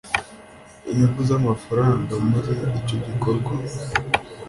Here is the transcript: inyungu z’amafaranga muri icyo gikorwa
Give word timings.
inyungu 0.89 1.21
z’amafaranga 1.29 2.11
muri 2.29 2.51
icyo 2.79 2.97
gikorwa 3.05 3.51